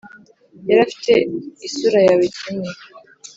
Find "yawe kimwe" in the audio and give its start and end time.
2.07-2.71